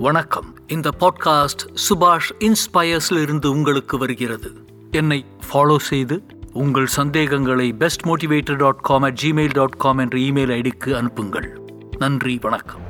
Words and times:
வணக்கம். 0.00 0.56
இந்த 0.66 0.90
பாட்காஸ்ட் 1.00 1.76
சுபாஷ் 1.88 2.30
இன்ஸ்பயர்ஸ்ல 2.38 3.22
இருந்து 3.22 3.50
உங்களுக்கு 3.50 3.98
வருகிறது. 3.98 4.52
என்னை 4.90 5.26
ஃபாலோ 5.52 5.76
செய்து 5.76 6.22
உங்கள் 6.52 6.86
சந்தேகங்களை 6.86 7.72
best 7.72 8.04
motivator 8.04 8.56
dot 8.56 8.80
com 8.80 9.02
at 9.02 9.18
Gmail 9.22 9.52
dot 9.52 9.76
com 9.76 9.98
என்ற 9.98 10.18
இமெயில் 10.18 10.70
ஐடிக்கு 10.70 10.96
அனுப்புங்கள். 10.96 11.60
நன்றி 11.98 12.38
வணக்கம். 12.42 12.80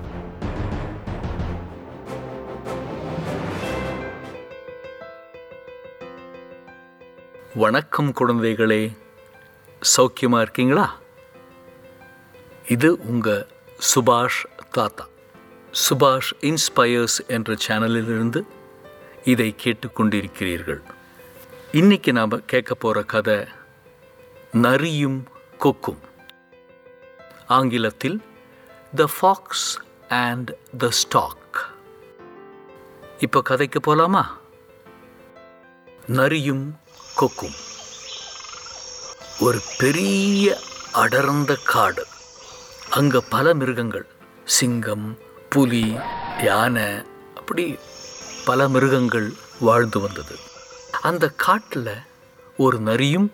வணக்கம் 7.55 8.13
குழந்தைகளே. 8.13 8.97
சௌக்கியமா 9.97 10.41
இருக்கீங்களா? 10.41 10.97
இது 12.69 12.99
உங்க 13.01 13.47
சுபாஷ் 13.95 14.45
தாத்தா. 14.71 15.07
சுபாஷ் 15.73 16.31
இன்ஸ்பயர்ஸ் 16.41 17.27
என்ற 17.27 17.55
சேனலிலிருந்து 17.67 18.41
இதை 19.25 19.55
கேட்டுக்கொண்டிருக்கிறீர்கள். 19.65 20.81
இன்னைக்கு 21.73 22.13
நாம் 22.13 22.45
கேட்க 22.47 22.75
போகிற 22.75 23.03
கதை 23.03 23.45
நரியும் 24.53 25.29
கொக்கும். 25.59 26.01
ஆங்கிலத்தில் 27.47 28.23
the 28.95 29.09
fox 29.21 29.69
and 30.09 30.51
the 30.79 30.91
stork 30.91 31.59
இப்போ 33.19 33.43
கதைக்கு 33.43 33.81
போகலாமா 33.81 34.39
நரியும் 36.07 36.79
கொக்கும். 37.17 37.57
ஒரு 39.41 39.59
பெரிய 39.79 40.59
அடர்ந்த 40.93 41.57
காடு. 41.65 42.07
அங்கே 42.91 43.19
பல 43.31 43.55
மிருகங்கள் 43.55 44.07
சிங்கம் 44.45 45.19
புலி 45.49 45.97
யானை 46.43 46.89
அப்படி 47.35 47.77
பல 48.45 48.69
மிருகங்கள் 48.69 49.33
வாழ்ந்து 49.61 50.01
வந்தது. 50.01 50.35
அந்த 51.03 51.29
காட்டில் 51.29 51.95
ஒரு 52.57 52.79
நரியும் 52.79 53.31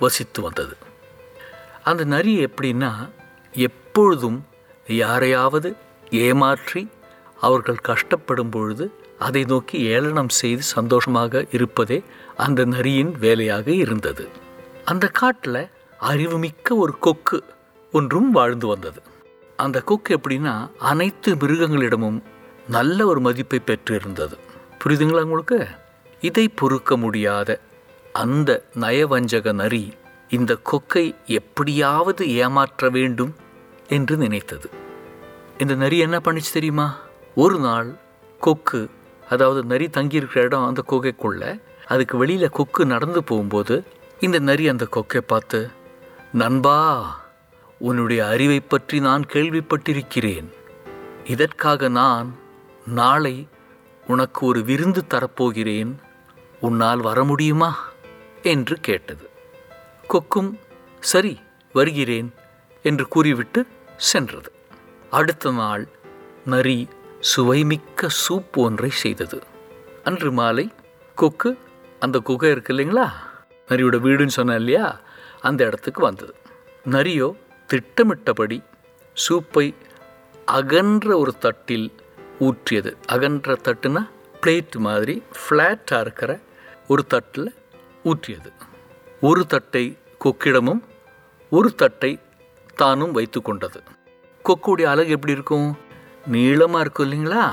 வசித்து 0.00 0.42
வந்தது. 0.42 0.76
அந்த 1.82 2.04
நரி 2.04 2.44
எப்படின்னா 2.44 3.10
எப்பொழுதும் 3.52 4.44
யாரையாவது 4.86 5.76
ஏமாற்றி 6.10 6.88
அவர்கள் 7.40 7.84
கஷ்டப்படும் 7.88 8.50
பொழுது 8.50 8.92
அதை 9.18 9.44
நோக்கி 9.44 9.78
ஏளனம் 9.78 10.28
செய்து 10.28 10.62
சந்தோஷமாக 10.62 11.44
இருப்பதே 11.50 12.02
அந்த 12.36 12.64
நரியின் 12.64 13.12
வேலையாக 13.18 13.70
இருந்தது. 13.70 14.28
அந்த 14.84 15.06
காட்டில் 15.06 15.70
அறிவுமிக்க 15.98 16.74
ஒரு 16.74 16.98
கொக்கு 16.98 17.44
ஒன்றும் 17.92 18.30
வாழ்ந்து 18.30 18.66
வந்தது. 18.66 19.00
அந்த 19.62 19.80
கொக்கு 19.80 20.10
எப்படின்னா 20.16 20.70
அனைத்து 20.78 21.34
மிருகங்களிடமும் 21.34 22.18
நல்ல 22.68 23.06
ஒரு 23.06 23.20
மதிப்பை 23.20 23.58
பெற்று 23.58 23.94
இருந்தது 23.94 24.36
புரியுதுங்களா 24.84 25.22
உங்களுக்கு? 25.22 25.58
இதை 26.20 26.48
பொறுக்க 26.48 26.96
முடியாத 26.96 27.60
அந்த 28.12 28.50
நயவஞ்சக 28.80 29.52
நரி 29.52 29.84
இந்த 30.28 30.52
கொக்கை 30.70 31.14
எப்படியாவது 31.26 32.22
ஏமாற்ற 32.34 32.88
வேண்டும் 32.90 33.32
என்று 33.88 34.16
நினைத்தது. 34.16 34.68
இந்த 35.58 35.74
நரி 35.74 35.98
என்ன 35.98 36.16
பண்ணிச்சு 36.18 36.52
தெரியுமா? 36.52 36.86
ஒரு 37.34 37.58
நாள் 37.58 37.90
கொக்கு 38.40 38.80
அதாவது 39.28 39.60
நரி 39.64 39.86
தங்கியிருக்கிற 39.86 40.40
இடம் 40.42 40.66
அந்த 40.66 40.82
கொகைக்குள்ள 40.90 41.42
அதுக்கு 41.86 42.16
வெளியில் 42.16 42.48
கொக்கு 42.48 42.82
நடந்து 42.86 43.20
போகும்போது 43.24 43.74
இந்த 44.20 44.38
நரி 44.38 44.64
அந்த 44.68 44.84
கொக்கை 44.96 45.20
பார்த்து 45.26 45.60
நண்பா 46.32 46.78
உன்னுடைய 47.82 48.26
அறிவை 48.26 48.60
பற்றி 48.60 49.00
நான் 49.00 49.26
கேள்விப்பட்டிருக்கிறேன். 49.26 50.52
இதற்காக 51.24 51.88
நான் 51.88 52.38
நாளை 52.86 53.48
உனக்கு 54.06 54.46
ஒரு 54.46 54.64
விருந்து 54.64 55.02
தரப்போகிறேன். 55.10 55.94
உன்னால் 56.60 57.00
வர 57.00 57.24
முடியுமா? 57.24 57.90
என்று 58.42 58.76
கேட்டது. 58.76 59.30
கொக்கும் 60.08 60.58
சரி 61.00 61.40
வருகிறேன் 61.72 62.34
என்று 62.82 63.08
கூறிவிட்டு 63.08 63.66
சென்றது. 63.96 64.52
அடுத்த 65.10 65.52
நாள் 65.52 65.88
நரி 66.44 66.88
சுவைமிக்க 67.36 68.06
சூப் 68.06 68.58
ஒன்றை 68.58 68.90
செய்தது. 68.90 69.42
அன்று 70.04 70.32
மாலை 70.32 70.72
கொக்கு 71.14 71.58
அந்த 72.00 72.18
குகை 72.18 72.50
இருக்கு 72.50 72.74
இல்லைங்களா? 72.74 73.10
நரியோட 73.68 73.98
வீடுன்னு 74.00 74.26
சொன்னேன் 74.26 74.56
இல்லையா? 74.56 75.00
அந்த 75.40 75.66
இடத்துக்கு 75.66 76.02
வந்தது. 76.02 76.34
நரியோ 76.90 77.34
திட்டமிட்டபடி 77.72 78.62
சூப்பை 79.14 79.74
அகன்ற 80.44 81.18
ஒரு 81.18 81.38
தட்டில் 81.38 81.92
ஊற்றியது. 82.40 82.96
அகன்ற 83.06 83.56
தட்டுனா 83.64 84.08
பிளேட் 84.40 84.76
மாதிரி 84.76 85.22
ஃப்ளாட்டாக 85.36 86.00
இருக்கிற 86.00 86.40
ஒரு 86.88 87.06
தட்டில் 87.06 87.54
ஊற்றியது. 88.04 88.52
ஒரு 89.20 89.46
தட்டை 89.46 89.98
கொக்கிடமும் 90.24 90.80
ஒரு 91.50 91.74
தட்டை 91.74 92.18
தானும் 92.74 93.12
வைத்து 93.12 93.42
கொண்டது. 93.42 93.82
கொக்குடைய 94.44 94.82
அழகு 94.82 95.08
எப்படி 95.08 95.32
இருக்கும்? 95.32 95.76
நீளமாக 96.26 96.80
இருக்கும் 96.80 97.12
இல்லைங்களா? 97.12 97.50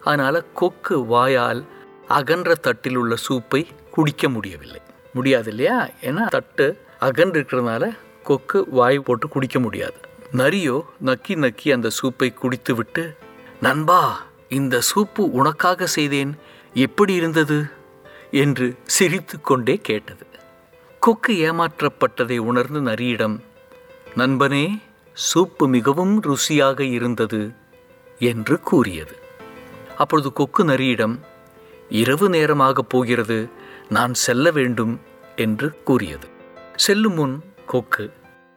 அதனால் 0.00 0.44
கொக்கு 0.54 1.04
வாயால் 1.04 1.64
அகன்ற 2.08 2.54
தட்டில் 2.54 2.96
உள்ள 2.96 3.14
சூப்பை 3.28 3.66
குடிக்க 3.90 4.28
முடியவில்லை. 4.28 4.80
முடியாது 5.12 5.48
இல்லையா? 5.48 5.88
ஏன்னா 6.00 6.26
தட்டு 6.26 6.86
அகன்று 6.98 7.40
இருக்கிறதுனால 7.40 7.96
கொக்கு 8.22 8.64
வாய் 8.70 8.98
போட்டு 8.98 9.28
குடிக்க 9.28 9.60
முடியாது. 9.60 9.94
நரியோ 10.36 10.82
நக்கி 11.04 11.36
நக்கி 11.36 11.72
அந்த 11.72 11.90
சூப்பை 12.02 12.34
குடித்துவிட்டு 12.34 13.16
நண்பா 13.60 14.24
இந்த 14.48 14.80
சூப்பு 14.94 15.18
உனக்காக 15.18 15.86
செய்தேன். 15.86 16.36
எப்படி 16.74 17.14
இருந்தது? 17.14 17.64
என்று 18.30 18.76
சிரித்து 18.84 19.40
கொண்டே 19.40 19.74
கேட்டது. 19.82 20.26
கொக்கு 20.98 21.52
ஏமாற்றப்பட்டதை 21.52 22.38
உணர்ந்து 22.38 22.80
நரியிடம் 22.80 23.40
நண்பனே 24.16 24.78
சூப்பு 25.12 25.68
மிகவும் 25.68 26.22
ருசியாக 26.22 26.80
இருந்தது 26.80 27.52
என்று 28.18 28.60
கூறியது. 28.60 29.16
அப்பொழுது 29.96 30.32
கொக்கு 30.32 30.64
நரியிடம் 30.64 31.18
இரவு 31.88 32.28
நேரமாக 32.28 32.82
போகிறது. 32.82 33.48
நான் 33.88 34.14
செல்ல 34.14 34.50
வேண்டும் 34.50 35.00
என்று 35.36 35.82
கூறியது. 35.82 36.26
செல்லும் 36.76 37.14
முன் 37.14 37.42
கொக்கு. 37.72 38.04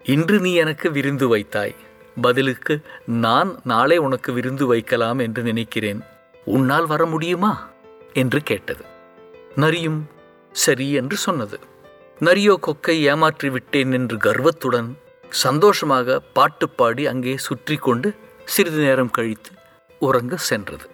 இன்று 0.05 0.37
நீ 0.39 0.51
எனக்கு 0.53 0.87
விருந்து 0.91 1.27
வைத்தாய். 1.27 1.75
பதிலுக்கு 2.21 2.75
நான் 3.05 3.51
நாளை 3.63 3.97
உனக்கு 3.97 4.29
விருந்து 4.33 4.65
வைக்கலாம் 4.65 5.19
என்று 5.19 5.41
நினைக்கிறேன். 5.43 6.01
உன்னால் 6.45 6.87
வர 6.87 7.05
முடியுமா? 7.05 7.53
என்று 8.13 8.39
கேட்டது. 8.41 8.83
நரியும் 9.55 9.99
சரி 10.51 10.87
என்று 10.91 11.17
சொன்னது. 11.17 11.57
நரியோ 12.19 12.53
கொக்கை 12.59 12.95
ஏமாற்றி 13.03 13.49
விட்டேன் 13.49 13.91
என்று 13.91 14.17
கர்வத்துடன் 14.17 14.89
சந்தோஷமாக 15.29 16.19
பாட்டு 16.33 16.67
பாடி 16.69 17.03
அங்கே 17.07 17.33
சுற்றி 17.37 17.75
கொண்டு 17.75 18.09
சிறிது 18.45 18.79
நேரம் 18.79 19.11
கழித்து 19.11 19.51
உறங்க 20.01 20.35
சென்றது. 20.49 20.87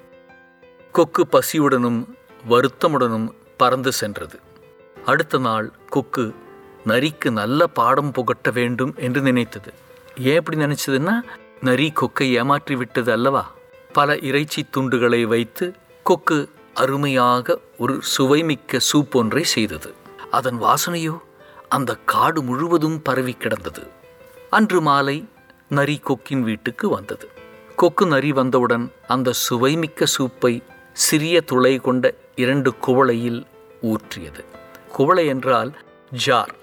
கொக்கு 0.91 1.23
பசியுடனும் 1.31 2.01
வருத்தமுடனும் 2.49 3.27
பறந்து 3.57 3.91
சென்றது. 3.91 4.39
அடுத்த 5.05 5.38
நாள் 5.38 5.67
கொக்கு 5.89 6.25
நரிக்கு 6.86 7.31
நல்ல 7.31 7.68
பாடம் 7.68 8.12
புகட்ட 8.12 8.50
வேண்டும் 8.50 8.94
என்று 8.97 9.22
நினைத்தது. 9.22 9.74
ஏன் 10.19 10.36
எப்படி 10.36 10.58
நினைச்சதுன்னா 10.58 11.22
நரி 11.62 11.94
கொக்கை 11.96 12.30
ஏமாற்றி 12.31 12.75
விட்டது 12.75 13.12
அல்லவா? 13.12 13.52
பல 13.94 14.18
இறைச்சி 14.18 14.64
துண்டுகளை 14.64 15.24
வைத்து 15.24 15.74
கொக்கு 16.03 16.50
அருமையாக 16.74 17.59
ஒரு 17.78 18.02
சுவைமிக்க 18.18 18.78
சூப் 18.78 19.16
ஒன்றை 19.16 19.44
செய்தது. 19.44 19.94
அதன் 20.31 20.62
வாசனையோ 20.62 21.19
அந்த 21.69 21.96
காடு 21.96 22.42
முழுவதும் 22.42 23.02
பரவி 23.02 23.34
கிடந்தது. 23.34 23.88
அன்று 24.50 24.81
மாலை 24.81 25.28
நரி 25.69 26.00
கொக்கின் 26.03 26.42
வீட்டுக்கு 26.42 26.90
வந்தது. 26.90 27.30
கொக்கு 27.75 28.06
நரி 28.06 28.31
வந்தவுடன் 28.31 28.92
அந்த 29.07 29.34
சுவைமிக்க 29.50 30.06
சூப்பை 30.18 30.63
சிறிய 30.94 31.42
துளை 31.42 31.77
கொண்ட 31.77 32.13
இரண்டு 32.36 32.74
குவளையில் 32.88 33.45
ஊற்றியது. 33.81 34.45
குவளை 34.92 35.25
என்றால் 35.25 35.77
ஜார். 36.12 36.60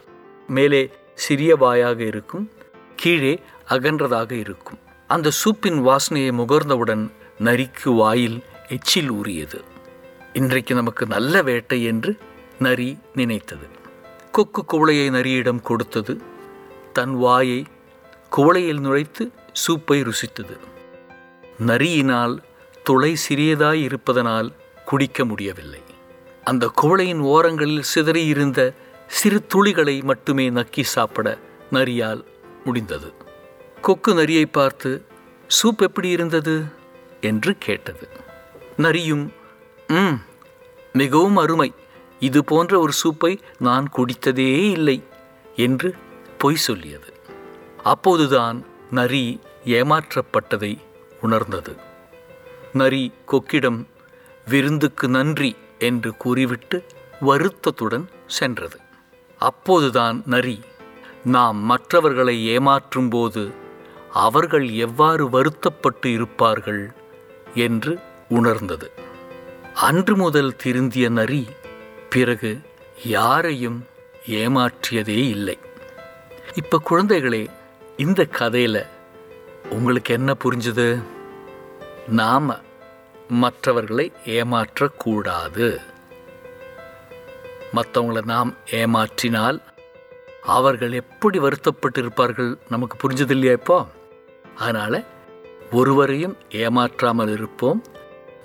மேலே 0.49 0.91
சிறிய 1.15 1.57
வாயாக 1.57 1.99
இருக்கும் 1.99 2.51
கீழே 2.97 3.41
அகன்றதாக 3.69 4.33
இருக்கும். 4.33 4.79
அந்த 5.07 5.31
சூப்பின் 5.31 5.83
வாசனையை 5.83 6.33
முகர்ந்தவுடன் 6.33 7.11
நரிக்கு 7.39 7.95
வாயில் 7.95 8.45
எச்சில் 8.69 9.11
ஊறியது. 9.11 9.63
இன்றைக்கு 10.33 10.75
நமக்கு 10.75 11.07
நல்ல 11.07 11.43
வேட்டை 11.43 11.85
என்று 11.85 12.17
நரி 12.59 12.99
நினைத்தது. 13.15 13.67
கொக்கு 14.33 14.65
குவளையை 14.65 15.11
நரியிடம் 15.11 15.63
கொடுத்தது. 15.63 16.23
தன் 16.93 17.15
வாயை 17.15 17.67
குவளையில் 18.37 18.81
நுழைத்து 18.81 19.33
சூப்பை 19.53 20.03
ருசித்தது. 20.03 20.57
நரியினால் 21.67 22.39
துளை 22.83 23.17
சிறியதாய் 23.29 23.83
இருப்பதனால் 23.83 24.53
குடிக்க 24.85 25.25
முடியவில்லை. 25.25 25.81
அந்த 26.45 26.73
குவளையின் 26.83 27.19
ஓரங்களில் 27.19 27.83
சிதறியிருந்த 27.95 28.73
சிறு 29.09 29.47
துளிகளை 29.47 30.03
மட்டுமே 30.03 30.51
நக்கி 30.51 30.83
சாப்பிட 30.83 31.39
நரியால் 31.73 32.25
முடிந்தது. 32.65 33.13
கொக்கு 33.81 34.15
நரியை 34.15 34.47
பார்த்து 34.47 35.05
சூப் 35.47 35.83
எப்படி 35.83 36.09
இருந்தது? 36.09 36.63
என்று 37.21 37.59
கேட்டது. 37.59 38.09
நரியும் 38.77 39.33
ம் 39.89 40.15
மிகவும் 40.93 41.37
அருமை. 41.37 41.73
இது 42.21 42.45
போன்ற 42.45 42.79
ஒரு 42.79 42.93
சூப்பை 43.05 43.39
நான் 43.59 43.91
குடித்ததே 43.97 44.71
இல்லை 44.71 45.03
என்று 45.57 45.95
பொய் 46.39 46.57
சொல்லியது. 46.57 47.13
அப்போதுதான் 47.83 48.65
நரி 48.91 49.41
ஏமாற்றப்பட்டதை 49.65 50.79
உணர்ந்தது. 51.21 51.77
நரி 52.73 53.13
கொக்கிடம் 53.29 53.87
விருந்துக்கு 54.49 55.09
நன்றி 55.09 55.57
என்று 55.79 56.17
கூறிவிட்டு 56.17 56.85
வருத்தத்துடன் 57.21 58.09
சென்றது. 58.27 58.79
அப்போதுதான் 59.39 60.23
நரி. 60.27 60.61
நாம் 61.25 61.57
மற்றவர்களை 61.57 62.59
ஏமாற்றும்போது 62.59 63.53
அவர்கள் 64.13 64.69
எவ்வாறு 64.69 65.31
வருத்தப்பட்டு 65.31 66.13
இருப்பார்கள் 66.13 66.93
என்று 67.55 67.99
உணர்ந்தது. 68.29 68.91
அன்று 69.75 70.17
முதல் 70.17 70.57
திருந்திய 70.65 71.09
நரி 71.09 71.49
பிறகு 72.11 72.61
யாரையும் 73.05 73.87
ஏமாற்றியதே 74.27 75.29
இல்லை. 75.29 75.59
இப்போ 76.55 76.81
குழந்தைகளே 76.91 77.47
இந்த 77.97 78.25
கதையில் 78.25 78.85
உங்களுக்கு 79.71 80.15
என்ன 80.15 80.37
புரிஞ்சுது? 80.45 81.03
நாம் 82.09 82.61
மற்றவர்களை 83.29 84.13
ஏமாற்றக்கூடாது. 84.25 85.81
மற்றவங்களை 87.75 88.25
நாம் 88.25 88.55
ஏமாற்றினால் 88.71 89.63
அவர்கள் 90.43 90.93
எப்படி 90.93 91.39
வருத்தப்பட்டு 91.39 92.01
இருப்பார்கள் 92.01 92.59
நமக்கு 92.69 93.09
புரிஞ்சது 93.09 93.31
இல்லையா 93.31 93.53
இப்போ? 93.53 93.87
அதனால் 94.57 95.05
ஒருவரையும் 95.73 96.37
ஏமாற்றாமல் 96.51 97.33
இருப்போம். 97.33 97.85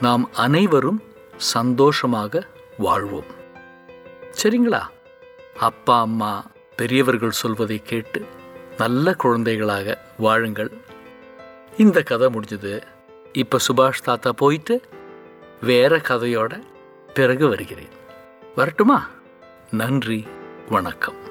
நாம் 0.02 0.30
அனைவரும் 0.34 1.04
சந்தோஷமாக 1.38 2.48
வாழ்வோம். 2.78 3.26
சரிங்களா? 4.44 4.82
அப்பா 5.60 6.00
அம்மா 6.00 6.46
பெரியவர்கள் 6.76 7.32
சொல்வதை 7.32 7.82
கேட்டு 7.84 8.26
நல்ல 8.78 9.14
குழந்தைகளாக 9.14 10.02
வாழுங்கள். 10.18 10.72
இந்த 11.78 12.02
கதை 12.02 12.28
முடிஞ்சது. 12.28 12.82
இப்போ 13.34 13.58
சுபாஷ் 13.68 14.04
தாத்தா 14.04 14.32
போயிட்டு 14.32 14.82
வேற 15.62 15.98
கதையோட 15.98 16.62
பிறகு 17.14 17.48
வருகிறேன். 17.48 18.02
வரட்டுமா? 18.56 19.08
நன்றி 19.72 20.28
வணக்கம். 20.70 21.23